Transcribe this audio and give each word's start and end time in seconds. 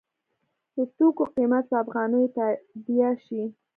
د 0.75 0.77
توکو 0.95 1.23
قیمت 1.35 1.63
په 1.69 1.75
افغانیو 1.83 2.31
تادیه 2.35 3.11
شي. 3.25 3.41